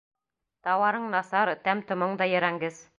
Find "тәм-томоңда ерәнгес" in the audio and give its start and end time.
1.69-2.87